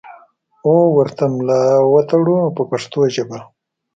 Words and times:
او 0.65 0.75
ورته 0.97 1.23
ملا 1.35 1.63
وتړو 1.93 2.39
په 2.55 2.61
پښتو 2.71 2.99
ژبه. 3.15 3.39